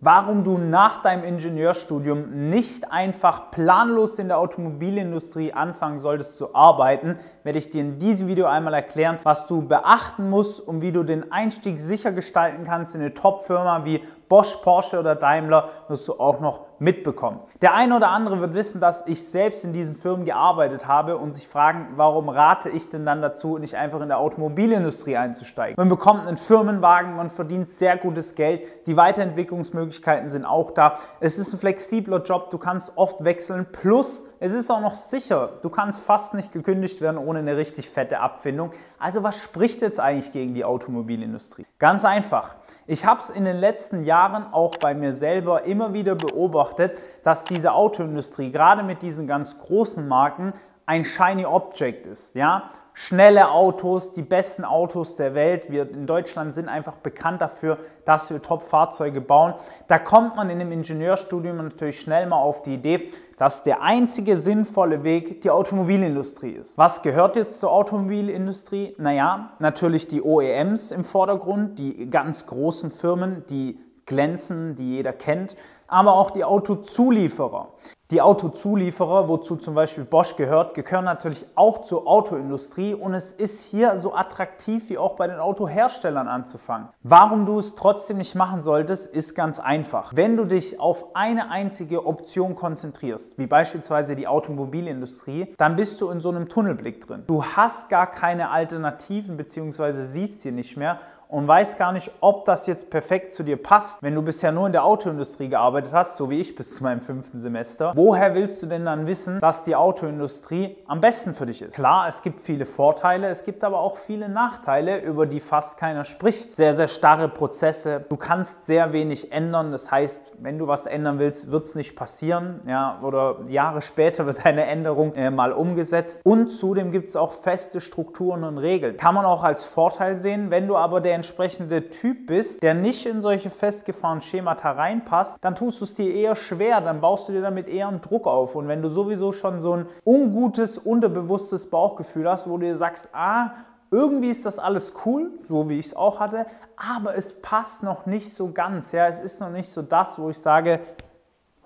Warum 0.00 0.44
du 0.44 0.58
nach 0.58 1.02
deinem 1.02 1.24
Ingenieurstudium 1.24 2.50
nicht 2.50 2.92
einfach 2.92 3.50
planlos 3.50 4.20
in 4.20 4.28
der 4.28 4.38
Automobilindustrie 4.38 5.52
anfangen 5.52 5.98
solltest 5.98 6.36
zu 6.36 6.54
arbeiten, 6.54 7.18
werde 7.42 7.58
ich 7.58 7.70
dir 7.70 7.80
in 7.80 7.98
diesem 7.98 8.28
Video 8.28 8.46
einmal 8.46 8.74
erklären, 8.74 9.18
was 9.24 9.48
du 9.48 9.62
beachten 9.62 10.30
musst 10.30 10.60
und 10.60 10.82
wie 10.82 10.92
du 10.92 11.02
den 11.02 11.32
Einstieg 11.32 11.80
sicher 11.80 12.12
gestalten 12.12 12.62
kannst 12.62 12.94
in 12.94 13.00
eine 13.00 13.12
Top-Firma 13.12 13.84
wie 13.86 14.04
Bosch, 14.28 14.56
Porsche 14.56 14.98
oder 14.98 15.14
Daimler 15.14 15.68
wirst 15.88 16.06
du 16.08 16.20
auch 16.20 16.40
noch 16.40 16.66
mitbekommen. 16.78 17.40
Der 17.60 17.74
eine 17.74 17.96
oder 17.96 18.10
andere 18.10 18.40
wird 18.40 18.54
wissen, 18.54 18.80
dass 18.80 19.06
ich 19.06 19.28
selbst 19.28 19.64
in 19.64 19.72
diesen 19.72 19.94
Firmen 19.94 20.24
gearbeitet 20.24 20.86
habe 20.86 21.16
und 21.16 21.32
sich 21.32 21.48
fragen, 21.48 21.88
warum 21.96 22.28
rate 22.28 22.68
ich 22.68 22.88
denn 22.88 23.04
dann 23.04 23.22
dazu, 23.22 23.58
nicht 23.58 23.74
einfach 23.74 24.00
in 24.00 24.08
der 24.08 24.18
Automobilindustrie 24.18 25.16
einzusteigen? 25.16 25.74
Man 25.76 25.88
bekommt 25.88 26.26
einen 26.26 26.36
Firmenwagen, 26.36 27.16
man 27.16 27.30
verdient 27.30 27.68
sehr 27.68 27.96
gutes 27.96 28.34
Geld, 28.34 28.86
die 28.86 28.96
Weiterentwicklungsmöglichkeiten 28.96 30.28
sind 30.28 30.44
auch 30.44 30.70
da. 30.70 30.98
Es 31.20 31.38
ist 31.38 31.52
ein 31.52 31.58
flexibler 31.58 32.22
Job, 32.22 32.50
du 32.50 32.58
kannst 32.58 32.96
oft 32.96 33.24
wechseln, 33.24 33.66
plus 33.72 34.24
es 34.40 34.52
ist 34.52 34.70
auch 34.70 34.80
noch 34.80 34.94
sicher. 34.94 35.58
Du 35.62 35.68
kannst 35.68 36.00
fast 36.00 36.34
nicht 36.34 36.52
gekündigt 36.52 37.00
werden 37.00 37.18
ohne 37.18 37.40
eine 37.40 37.56
richtig 37.56 37.90
fette 37.90 38.20
Abfindung. 38.20 38.72
Also 38.98 39.22
was 39.22 39.42
spricht 39.42 39.82
jetzt 39.82 39.98
eigentlich 39.98 40.30
gegen 40.32 40.54
die 40.54 40.64
Automobilindustrie? 40.64 41.66
Ganz 41.78 42.04
einfach. 42.04 42.56
Ich 42.86 43.04
habe 43.04 43.20
es 43.20 43.30
in 43.30 43.44
den 43.44 43.56
letzten 43.56 44.04
Jahren 44.04 44.52
auch 44.52 44.76
bei 44.76 44.94
mir 44.94 45.12
selber 45.12 45.64
immer 45.64 45.92
wieder 45.92 46.14
beobachtet, 46.14 46.96
dass 47.24 47.44
diese 47.44 47.72
Autoindustrie 47.72 48.52
gerade 48.52 48.82
mit 48.82 49.02
diesen 49.02 49.26
ganz 49.26 49.58
großen 49.58 50.06
Marken 50.06 50.52
ein 50.88 51.04
shiny 51.04 51.44
Object 51.44 52.06
ist. 52.06 52.34
Ja? 52.34 52.70
Schnelle 52.94 53.50
Autos, 53.50 54.10
die 54.10 54.22
besten 54.22 54.64
Autos 54.64 55.16
der 55.16 55.34
Welt. 55.34 55.70
Wir 55.70 55.88
in 55.88 56.06
Deutschland 56.06 56.54
sind 56.54 56.68
einfach 56.68 56.96
bekannt 56.96 57.42
dafür, 57.42 57.78
dass 58.06 58.30
wir 58.30 58.40
Top-Fahrzeuge 58.40 59.20
bauen. 59.20 59.54
Da 59.86 59.98
kommt 59.98 60.34
man 60.34 60.48
in 60.48 60.60
einem 60.60 60.72
Ingenieurstudium 60.72 61.58
natürlich 61.58 62.00
schnell 62.00 62.26
mal 62.26 62.38
auf 62.38 62.62
die 62.62 62.74
Idee, 62.74 63.12
dass 63.36 63.62
der 63.62 63.82
einzige 63.82 64.38
sinnvolle 64.38 65.04
Weg 65.04 65.42
die 65.42 65.50
Automobilindustrie 65.50 66.52
ist. 66.52 66.78
Was 66.78 67.02
gehört 67.02 67.36
jetzt 67.36 67.60
zur 67.60 67.70
Automobilindustrie? 67.70 68.96
Naja, 68.98 69.50
natürlich 69.58 70.08
die 70.08 70.22
OEMs 70.22 70.90
im 70.90 71.04
Vordergrund, 71.04 71.78
die 71.78 72.08
ganz 72.08 72.46
großen 72.46 72.90
Firmen, 72.90 73.44
die 73.50 73.78
glänzen, 74.06 74.74
die 74.74 74.96
jeder 74.96 75.12
kennt, 75.12 75.54
aber 75.86 76.14
auch 76.14 76.30
die 76.30 76.44
Autozulieferer. 76.44 77.74
Die 78.10 78.22
Autozulieferer, 78.22 79.28
wozu 79.28 79.56
zum 79.56 79.74
Beispiel 79.74 80.04
Bosch 80.04 80.34
gehört, 80.34 80.72
gehören 80.72 81.04
natürlich 81.04 81.44
auch 81.56 81.82
zur 81.82 82.06
Autoindustrie 82.06 82.94
und 82.94 83.12
es 83.12 83.34
ist 83.34 83.66
hier 83.66 83.98
so 83.98 84.14
attraktiv 84.14 84.88
wie 84.88 84.96
auch 84.96 85.16
bei 85.16 85.26
den 85.26 85.38
Autoherstellern 85.38 86.26
anzufangen. 86.26 86.88
Warum 87.02 87.44
du 87.44 87.58
es 87.58 87.74
trotzdem 87.74 88.16
nicht 88.16 88.34
machen 88.34 88.62
solltest, 88.62 89.14
ist 89.14 89.34
ganz 89.34 89.60
einfach. 89.60 90.12
Wenn 90.16 90.38
du 90.38 90.46
dich 90.46 90.80
auf 90.80 91.14
eine 91.14 91.50
einzige 91.50 92.06
Option 92.06 92.56
konzentrierst, 92.56 93.36
wie 93.36 93.46
beispielsweise 93.46 94.16
die 94.16 94.26
Automobilindustrie, 94.26 95.52
dann 95.58 95.76
bist 95.76 96.00
du 96.00 96.08
in 96.08 96.22
so 96.22 96.30
einem 96.30 96.48
Tunnelblick 96.48 97.06
drin. 97.06 97.24
Du 97.26 97.44
hast 97.44 97.90
gar 97.90 98.10
keine 98.10 98.50
Alternativen 98.50 99.36
bzw. 99.36 99.92
siehst 99.92 100.40
sie 100.40 100.52
nicht 100.52 100.78
mehr 100.78 100.98
und 101.28 101.46
weißt 101.46 101.78
gar 101.78 101.92
nicht, 101.92 102.10
ob 102.20 102.46
das 102.46 102.66
jetzt 102.66 102.90
perfekt 102.90 103.34
zu 103.34 103.42
dir 103.42 103.62
passt, 103.62 104.02
wenn 104.02 104.14
du 104.14 104.22
bisher 104.22 104.50
nur 104.50 104.66
in 104.66 104.72
der 104.72 104.84
Autoindustrie 104.84 105.48
gearbeitet 105.48 105.92
hast, 105.92 106.16
so 106.16 106.30
wie 106.30 106.40
ich 106.40 106.56
bis 106.56 106.74
zu 106.74 106.82
meinem 106.82 107.02
fünften 107.02 107.38
Semester. 107.38 107.92
Woher 107.94 108.34
willst 108.34 108.62
du 108.62 108.66
denn 108.66 108.86
dann 108.86 109.06
wissen, 109.06 109.38
dass 109.40 109.62
die 109.64 109.76
Autoindustrie 109.76 110.78
am 110.86 111.00
besten 111.00 111.34
für 111.34 111.44
dich 111.44 111.60
ist? 111.60 111.74
Klar, 111.74 112.08
es 112.08 112.22
gibt 112.22 112.40
viele 112.40 112.64
Vorteile, 112.64 113.28
es 113.28 113.44
gibt 113.44 113.62
aber 113.62 113.80
auch 113.80 113.98
viele 113.98 114.28
Nachteile, 114.28 115.00
über 115.00 115.26
die 115.26 115.40
fast 115.40 115.78
keiner 115.78 116.04
spricht. 116.04 116.56
Sehr, 116.56 116.74
sehr 116.74 116.88
starre 116.88 117.28
Prozesse. 117.28 118.04
Du 118.08 118.16
kannst 118.16 118.64
sehr 118.64 118.92
wenig 118.92 119.30
ändern. 119.30 119.70
Das 119.70 119.90
heißt, 119.90 120.32
wenn 120.38 120.58
du 120.58 120.66
was 120.66 120.86
ändern 120.86 121.18
willst, 121.18 121.50
wird 121.50 121.66
es 121.66 121.74
nicht 121.74 121.94
passieren. 121.94 122.60
Ja, 122.66 123.00
oder 123.02 123.40
Jahre 123.48 123.82
später 123.82 124.24
wird 124.24 124.46
eine 124.46 124.64
Änderung 124.64 125.14
äh, 125.14 125.30
mal 125.30 125.52
umgesetzt. 125.52 126.22
Und 126.24 126.48
zudem 126.48 126.90
gibt 126.90 127.08
es 127.08 127.16
auch 127.16 127.32
feste 127.32 127.82
Strukturen 127.82 128.44
und 128.44 128.56
Regeln. 128.56 128.96
Kann 128.96 129.14
man 129.14 129.26
auch 129.26 129.44
als 129.44 129.64
Vorteil 129.64 130.16
sehen, 130.18 130.50
wenn 130.50 130.66
du 130.66 130.76
aber 130.76 131.00
der 131.02 131.17
entsprechende 131.18 131.90
Typ 131.90 132.26
bist, 132.26 132.62
der 132.62 132.74
nicht 132.74 133.06
in 133.06 133.20
solche 133.20 133.50
festgefahrenen 133.50 134.22
Schemata 134.22 134.72
reinpasst, 134.72 135.38
dann 135.42 135.54
tust 135.54 135.80
du 135.80 135.84
es 135.84 135.94
dir 135.94 136.12
eher 136.14 136.36
schwer, 136.36 136.80
dann 136.80 137.00
baust 137.00 137.28
du 137.28 137.32
dir 137.32 137.42
damit 137.42 137.68
eher 137.68 137.88
einen 137.88 138.00
Druck 138.00 138.26
auf. 138.26 138.54
Und 138.54 138.68
wenn 138.68 138.82
du 138.82 138.88
sowieso 138.88 139.32
schon 139.32 139.60
so 139.60 139.74
ein 139.74 139.86
ungutes, 140.04 140.78
unterbewusstes 140.78 141.68
Bauchgefühl 141.70 142.28
hast, 142.28 142.48
wo 142.48 142.56
du 142.56 142.66
dir 142.66 142.76
sagst, 142.76 143.08
ah, 143.12 143.50
irgendwie 143.90 144.30
ist 144.30 144.46
das 144.46 144.58
alles 144.58 144.92
cool, 145.04 145.32
so 145.38 145.68
wie 145.68 145.78
ich 145.78 145.86
es 145.86 145.96
auch 145.96 146.20
hatte, 146.20 146.46
aber 146.76 147.16
es 147.16 147.40
passt 147.40 147.82
noch 147.82 148.06
nicht 148.06 148.32
so 148.32 148.52
ganz. 148.52 148.92
Ja, 148.92 149.06
es 149.06 149.20
ist 149.20 149.40
noch 149.40 149.50
nicht 149.50 149.70
so 149.70 149.82
das, 149.82 150.18
wo 150.18 150.30
ich 150.30 150.38
sage, 150.38 150.80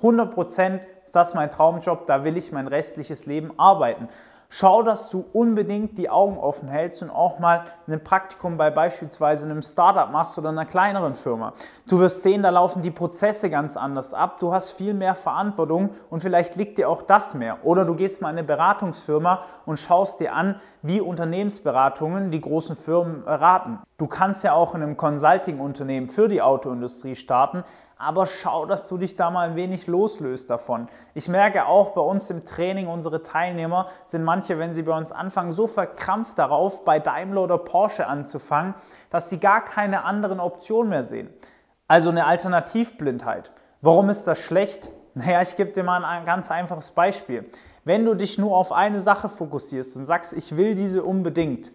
100% 0.01 0.81
ist 1.05 1.15
das 1.15 1.35
mein 1.35 1.51
Traumjob, 1.51 2.07
da 2.07 2.25
will 2.25 2.37
ich 2.37 2.53
mein 2.53 2.67
restliches 2.67 3.27
Leben 3.27 3.53
arbeiten. 3.59 4.09
Schau, 4.55 4.83
dass 4.83 5.09
du 5.09 5.25
unbedingt 5.33 5.97
die 5.97 6.11
Augen 6.11 6.37
offen 6.37 6.69
hältst 6.69 7.03
und 7.03 7.09
auch 7.09 7.39
mal 7.39 7.65
ein 7.89 8.05
Praktikum 8.05 8.59
bei 8.59 8.69
beispielsweise 8.69 9.47
einem 9.47 9.63
Startup 9.63 10.13
machst 10.13 10.37
oder 10.37 10.51
einer 10.51 10.67
kleineren 10.67 11.15
Firma. 11.15 11.55
Du 11.89 11.99
wirst 12.01 12.23
sehen, 12.23 12.43
da 12.43 12.51
laufen 12.51 12.83
die 12.83 12.91
Prozesse 12.91 13.49
ganz 13.49 13.79
anders 13.79 14.13
ab. 14.13 14.41
Du 14.41 14.53
hast 14.53 14.73
viel 14.73 14.93
mehr 14.93 15.15
Verantwortung 15.15 15.89
und 16.11 16.21
vielleicht 16.21 16.57
liegt 16.57 16.77
dir 16.77 16.91
auch 16.91 17.01
das 17.01 17.33
mehr. 17.33 17.65
Oder 17.65 17.87
du 17.87 17.95
gehst 17.95 18.21
mal 18.21 18.29
in 18.29 18.37
eine 18.37 18.47
Beratungsfirma 18.47 19.43
und 19.65 19.79
schaust 19.79 20.21
dir 20.21 20.35
an, 20.35 20.61
wie 20.83 21.01
Unternehmensberatungen 21.01 22.31
die 22.31 22.43
großen 22.43 22.77
Firmen 22.77 23.25
beraten. 23.25 23.79
Du 23.97 24.07
kannst 24.07 24.45
ja 24.45 24.53
auch 24.53 24.75
in 24.75 24.83
einem 24.83 24.99
Consulting-Unternehmen 24.99 26.11
für 26.11 26.29
die 26.29 26.43
Autoindustrie 26.43 27.17
starten, 27.17 27.65
aber 28.03 28.27
schau, 28.27 28.67
dass 28.67 28.89
du 28.89 28.99
dich 28.99 29.15
da 29.15 29.31
mal 29.31 29.51
ein 29.51 29.57
wenig 29.57 29.87
loslöst 29.87 30.51
davon. 30.51 30.89
Ich 31.15 31.29
merke 31.29 31.67
auch 31.67 31.91
bei 31.91 32.01
uns 32.01 32.29
im 32.31 32.45
Training, 32.45 32.89
unsere 32.89 33.23
Teilnehmer 33.23 33.87
sind 34.05 34.25
manche, 34.25 34.59
wenn 34.59 34.75
sie 34.75 34.83
bei 34.83 34.97
uns 34.97 35.13
anfangen, 35.13 35.53
so 35.53 35.67
verkrampft 35.67 36.39
darauf, 36.39 36.85
bei 36.85 36.99
Daimler 36.99 37.45
oder 37.45 37.59
Porsche 37.59 38.07
anzufangen, 38.07 38.75
dass 39.11 39.31
sie 39.31 39.39
gar 39.39 39.65
keine 39.65 40.05
anderen 40.05 40.41
Optionen 40.41 40.91
mehr 40.91 41.05
sehen. 41.05 41.33
Also 41.87 42.11
eine 42.11 42.27
Alternativblindheit. 42.27 43.53
Warum 43.81 44.11
ist 44.11 44.25
das 44.25 44.39
schlecht? 44.39 44.91
Naja, 45.15 45.43
ich 45.43 45.57
gebe 45.57 45.73
dir 45.73 45.83
mal 45.83 46.07
ein 46.07 46.25
ganz 46.25 46.51
einfaches 46.51 46.93
Beispiel. 46.93 47.45
Wenn 47.85 48.07
du 48.07 48.15
dich 48.15 48.39
nur 48.39 48.57
auf 48.57 48.73
eine 48.73 49.03
Sache 49.03 49.29
fokussierst 49.29 49.95
und 49.99 50.07
sagst, 50.07 50.33
ich 50.33 50.57
will 50.57 50.75
diese 50.75 51.03
unbedingt, 51.03 51.71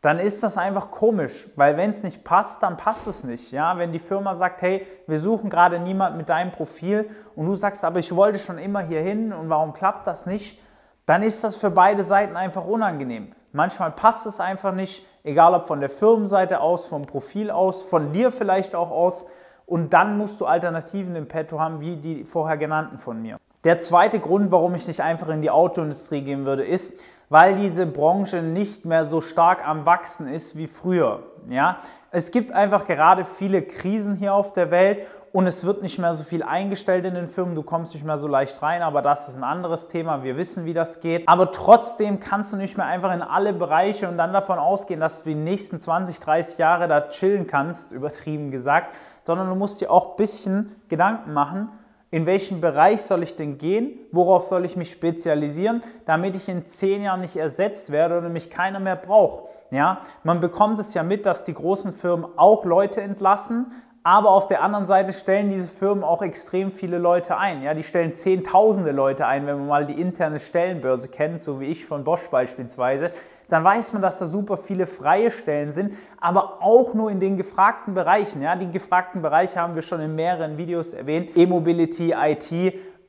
dann 0.00 0.18
ist 0.18 0.42
das 0.42 0.56
einfach 0.56 0.90
komisch, 0.90 1.48
weil 1.56 1.76
wenn 1.76 1.90
es 1.90 2.02
nicht 2.02 2.24
passt, 2.24 2.62
dann 2.62 2.76
passt 2.78 3.06
es 3.06 3.22
nicht. 3.22 3.52
Ja? 3.52 3.76
Wenn 3.76 3.92
die 3.92 3.98
Firma 3.98 4.34
sagt, 4.34 4.62
hey, 4.62 4.86
wir 5.06 5.18
suchen 5.18 5.50
gerade 5.50 5.78
niemand 5.78 6.16
mit 6.16 6.30
deinem 6.30 6.52
Profil 6.52 7.10
und 7.36 7.46
du 7.46 7.54
sagst, 7.54 7.84
aber 7.84 7.98
ich 7.98 8.14
wollte 8.14 8.38
schon 8.38 8.58
immer 8.58 8.80
hier 8.80 9.00
hin 9.00 9.32
und 9.32 9.50
warum 9.50 9.74
klappt 9.74 10.06
das 10.06 10.24
nicht, 10.24 10.58
dann 11.04 11.22
ist 11.22 11.44
das 11.44 11.56
für 11.56 11.70
beide 11.70 12.02
Seiten 12.02 12.36
einfach 12.36 12.64
unangenehm. 12.64 13.32
Manchmal 13.52 13.90
passt 13.90 14.26
es 14.26 14.40
einfach 14.40 14.72
nicht, 14.72 15.04
egal 15.22 15.54
ob 15.54 15.66
von 15.66 15.80
der 15.80 15.90
Firmenseite 15.90 16.60
aus, 16.60 16.86
vom 16.86 17.02
Profil 17.02 17.50
aus, 17.50 17.82
von 17.82 18.12
dir 18.12 18.30
vielleicht 18.30 18.74
auch 18.74 18.90
aus. 18.90 19.26
Und 19.66 19.92
dann 19.92 20.16
musst 20.16 20.40
du 20.40 20.46
Alternativen 20.46 21.14
im 21.14 21.28
Petto 21.28 21.60
haben, 21.60 21.80
wie 21.80 21.96
die 21.96 22.24
vorher 22.24 22.56
genannten 22.56 22.96
von 22.96 23.20
mir. 23.20 23.36
Der 23.64 23.80
zweite 23.80 24.18
Grund, 24.18 24.50
warum 24.50 24.74
ich 24.74 24.86
nicht 24.88 25.02
einfach 25.02 25.28
in 25.28 25.42
die 25.42 25.50
Autoindustrie 25.50 26.22
gehen 26.22 26.46
würde, 26.46 26.64
ist, 26.64 27.00
weil 27.30 27.54
diese 27.54 27.86
Branche 27.86 28.42
nicht 28.42 28.84
mehr 28.84 29.06
so 29.06 29.22
stark 29.22 29.66
am 29.66 29.86
Wachsen 29.86 30.28
ist 30.28 30.58
wie 30.58 30.66
früher. 30.66 31.22
Ja? 31.48 31.78
Es 32.10 32.32
gibt 32.32 32.52
einfach 32.52 32.84
gerade 32.86 33.24
viele 33.24 33.62
Krisen 33.62 34.16
hier 34.16 34.34
auf 34.34 34.52
der 34.52 34.70
Welt 34.72 35.06
und 35.32 35.46
es 35.46 35.64
wird 35.64 35.80
nicht 35.80 35.96
mehr 36.00 36.12
so 36.14 36.24
viel 36.24 36.42
eingestellt 36.42 37.04
in 37.04 37.14
den 37.14 37.28
Firmen, 37.28 37.54
du 37.54 37.62
kommst 37.62 37.94
nicht 37.94 38.04
mehr 38.04 38.18
so 38.18 38.26
leicht 38.26 38.60
rein, 38.62 38.82
aber 38.82 39.00
das 39.00 39.28
ist 39.28 39.36
ein 39.36 39.44
anderes 39.44 39.86
Thema, 39.86 40.24
wir 40.24 40.36
wissen, 40.36 40.64
wie 40.64 40.74
das 40.74 40.98
geht. 40.98 41.28
Aber 41.28 41.52
trotzdem 41.52 42.18
kannst 42.18 42.52
du 42.52 42.56
nicht 42.56 42.76
mehr 42.76 42.86
einfach 42.86 43.14
in 43.14 43.22
alle 43.22 43.52
Bereiche 43.52 44.08
und 44.08 44.18
dann 44.18 44.32
davon 44.32 44.58
ausgehen, 44.58 44.98
dass 44.98 45.22
du 45.22 45.28
die 45.28 45.36
nächsten 45.36 45.78
20, 45.78 46.18
30 46.18 46.58
Jahre 46.58 46.88
da 46.88 47.02
chillen 47.02 47.46
kannst, 47.46 47.92
übertrieben 47.92 48.50
gesagt, 48.50 48.92
sondern 49.22 49.48
du 49.48 49.54
musst 49.54 49.80
dir 49.80 49.92
auch 49.92 50.10
ein 50.10 50.16
bisschen 50.16 50.74
Gedanken 50.88 51.32
machen, 51.32 51.68
in 52.10 52.26
welchen 52.26 52.60
Bereich 52.60 53.02
soll 53.02 53.22
ich 53.22 53.36
denn 53.36 53.56
gehen, 53.56 53.98
worauf 54.10 54.44
soll 54.44 54.64
ich 54.64 54.76
mich 54.76 54.90
spezialisieren, 54.90 55.82
damit 56.06 56.34
ich 56.34 56.48
in 56.48 56.66
zehn 56.66 57.02
Jahren 57.02 57.20
nicht 57.20 57.36
ersetzt 57.36 57.92
werde 57.92 58.18
oder 58.18 58.28
mich 58.28 58.50
keiner 58.50 58.80
mehr 58.80 58.96
braucht. 58.96 59.44
Ja, 59.70 60.00
man 60.24 60.40
bekommt 60.40 60.80
es 60.80 60.94
ja 60.94 61.04
mit, 61.04 61.26
dass 61.26 61.44
die 61.44 61.54
großen 61.54 61.92
Firmen 61.92 62.26
auch 62.36 62.64
Leute 62.64 63.00
entlassen, 63.00 63.66
aber 64.02 64.30
auf 64.30 64.46
der 64.48 64.62
anderen 64.62 64.86
Seite 64.86 65.12
stellen 65.12 65.50
diese 65.50 65.68
Firmen 65.68 66.02
auch 66.02 66.22
extrem 66.22 66.72
viele 66.72 66.98
Leute 66.98 67.36
ein. 67.36 67.62
Ja, 67.62 67.74
die 67.74 67.82
stellen 67.82 68.16
Zehntausende 68.16 68.90
Leute 68.92 69.26
ein, 69.26 69.46
wenn 69.46 69.58
man 69.58 69.68
mal 69.68 69.86
die 69.86 70.00
interne 70.00 70.40
Stellenbörse 70.40 71.08
kennt, 71.08 71.40
so 71.40 71.60
wie 71.60 71.66
ich 71.66 71.84
von 71.84 72.02
Bosch 72.02 72.28
beispielsweise 72.30 73.12
dann 73.50 73.64
weiß 73.64 73.92
man, 73.92 74.00
dass 74.02 74.18
da 74.18 74.26
super 74.26 74.56
viele 74.56 74.86
freie 74.86 75.30
Stellen 75.30 75.72
sind, 75.72 75.94
aber 76.20 76.62
auch 76.62 76.94
nur 76.94 77.10
in 77.10 77.20
den 77.20 77.36
gefragten 77.36 77.94
Bereichen. 77.94 78.40
Ja, 78.42 78.56
die 78.56 78.70
gefragten 78.70 79.22
Bereiche 79.22 79.60
haben 79.60 79.74
wir 79.74 79.82
schon 79.82 80.00
in 80.00 80.14
mehreren 80.14 80.56
Videos 80.56 80.94
erwähnt. 80.94 81.36
E-Mobility, 81.36 82.14
IT, 82.16 82.52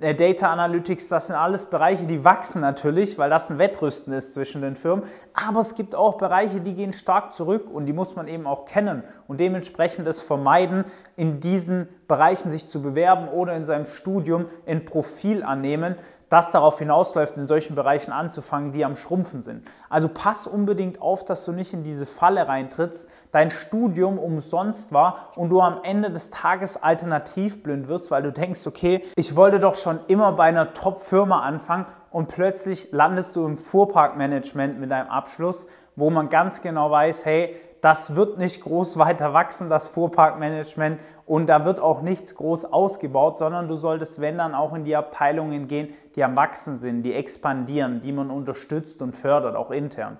äh, 0.01 0.15
Data 0.15 0.51
Analytics, 0.51 1.09
das 1.09 1.27
sind 1.27 1.35
alles 1.35 1.65
Bereiche, 1.65 2.07
die 2.07 2.23
wachsen 2.23 2.61
natürlich, 2.61 3.19
weil 3.19 3.29
das 3.29 3.51
ein 3.51 3.59
Wettrüsten 3.59 4.13
ist 4.13 4.33
zwischen 4.33 4.61
den 4.63 4.75
Firmen. 4.75 5.05
Aber 5.33 5.59
es 5.59 5.75
gibt 5.75 5.93
auch 5.93 6.17
Bereiche, 6.17 6.59
die 6.59 6.73
gehen 6.73 6.91
stark 6.91 7.33
zurück 7.33 7.69
und 7.71 7.85
die 7.85 7.93
muss 7.93 8.15
man 8.15 8.27
eben 8.27 8.47
auch 8.47 8.65
kennen 8.65 9.03
und 9.27 9.39
dementsprechend 9.39 10.07
es 10.07 10.21
vermeiden, 10.21 10.85
in 11.15 11.39
diesen 11.39 11.87
Bereichen 12.07 12.49
sich 12.49 12.67
zu 12.67 12.81
bewerben 12.81 13.27
oder 13.29 13.55
in 13.55 13.65
seinem 13.65 13.85
Studium 13.85 14.47
ein 14.65 14.85
Profil 14.85 15.43
annehmen, 15.43 15.95
das 16.31 16.49
darauf 16.49 16.79
hinausläuft, 16.79 17.35
in 17.35 17.45
solchen 17.45 17.75
Bereichen 17.75 18.13
anzufangen, 18.13 18.71
die 18.71 18.85
am 18.85 18.95
Schrumpfen 18.95 19.41
sind. 19.41 19.67
Also 19.89 20.07
pass 20.07 20.47
unbedingt 20.47 21.01
auf, 21.01 21.25
dass 21.25 21.43
du 21.43 21.51
nicht 21.51 21.73
in 21.73 21.83
diese 21.83 22.05
Falle 22.05 22.47
reintrittst, 22.47 23.09
dein 23.33 23.51
Studium 23.51 24.17
umsonst 24.17 24.93
war 24.93 25.33
und 25.35 25.49
du 25.49 25.59
am 25.59 25.79
Ende 25.83 26.09
des 26.09 26.29
Tages 26.29 26.81
alternativblind 26.81 27.89
wirst, 27.89 28.11
weil 28.11 28.23
du 28.23 28.31
denkst, 28.31 28.65
okay, 28.65 29.03
ich 29.17 29.35
wollte 29.35 29.59
doch 29.59 29.75
schon 29.75 29.99
immer 30.07 30.31
bei 30.31 30.45
einer 30.45 30.73
Top-Firma 30.73 31.41
anfangen 31.41 31.85
und 32.11 32.29
plötzlich 32.29 32.93
landest 32.93 33.35
du 33.35 33.45
im 33.45 33.57
Fuhrparkmanagement 33.57 34.79
mit 34.79 34.89
deinem 34.89 35.09
Abschluss, 35.09 35.67
wo 35.97 36.09
man 36.09 36.29
ganz 36.29 36.61
genau 36.61 36.89
weiß, 36.89 37.25
hey, 37.25 37.57
das 37.81 38.15
wird 38.15 38.37
nicht 38.37 38.61
groß 38.61 38.97
weiter 38.97 39.33
wachsen, 39.33 39.69
das 39.69 39.87
Fuhrparkmanagement, 39.87 40.99
und 41.25 41.47
da 41.47 41.65
wird 41.65 41.79
auch 41.79 42.01
nichts 42.01 42.35
groß 42.35 42.65
ausgebaut, 42.65 43.37
sondern 43.37 43.67
du 43.67 43.75
solltest, 43.75 44.19
wenn 44.19 44.37
dann, 44.37 44.53
auch 44.53 44.73
in 44.73 44.83
die 44.83 44.95
Abteilungen 44.95 45.67
gehen, 45.67 45.93
die 46.15 46.23
am 46.23 46.35
Wachsen 46.35 46.77
sind, 46.77 47.03
die 47.03 47.13
expandieren, 47.13 48.01
die 48.01 48.11
man 48.11 48.29
unterstützt 48.29 49.01
und 49.01 49.13
fördert, 49.13 49.55
auch 49.55 49.71
intern. 49.71 50.17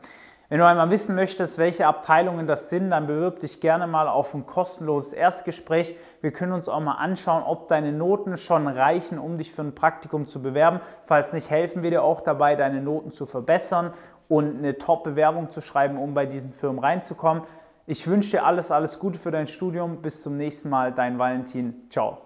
Wenn 0.51 0.59
du 0.59 0.68
einmal 0.68 0.89
wissen 0.89 1.15
möchtest, 1.15 1.59
welche 1.59 1.88
Abteilungen 1.88 2.45
das 2.45 2.69
sind, 2.69 2.92
dann 2.92 3.07
bewirb 3.07 3.39
dich 3.39 3.62
gerne 3.62 3.88
mal 3.88 4.09
auf 4.09 4.33
ein 4.33 4.45
kostenloses 4.45 5.13
Erstgespräch. 5.13 5.95
Wir 6.19 6.33
können 6.33 6.51
uns 6.51 6.68
auch 6.68 6.81
mal 6.81 6.95
anschauen, 6.95 7.44
ob 7.44 7.69
deine 7.69 7.94
Noten 7.94 8.36
schon 8.36 8.68
reichen, 8.68 9.18
um 9.18 9.38
dich 9.38 9.53
für 9.53 9.62
ein 9.62 9.74
Praktikum 9.74 10.27
zu 10.27 10.42
bewerben. 10.42 10.81
Falls 11.06 11.31
nicht, 11.31 11.50
helfen 11.50 11.83
wir 11.83 11.89
dir 11.89 12.03
auch 12.03 12.19
dabei, 12.19 12.57
deine 12.57 12.81
Noten 12.81 13.12
zu 13.12 13.25
verbessern 13.25 13.94
und 14.27 14.57
eine 14.57 14.77
Top-Bewerbung 14.77 15.51
zu 15.51 15.62
schreiben, 15.62 15.98
um 15.98 16.13
bei 16.13 16.25
diesen 16.25 16.51
Firmen 16.51 16.83
reinzukommen. 16.83 17.44
Ich 17.88 18.06
wünsche 18.07 18.31
dir 18.31 18.44
alles, 18.45 18.71
alles 18.71 19.00
Gute 19.00 19.19
für 19.19 19.31
dein 19.31 19.48
Studium. 19.48 20.01
Bis 20.01 20.21
zum 20.21 20.36
nächsten 20.36 20.69
Mal, 20.69 20.92
dein 20.92 21.18
Valentin. 21.18 21.88
Ciao. 21.89 22.18